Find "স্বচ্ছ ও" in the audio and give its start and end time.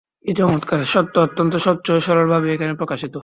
1.57-1.99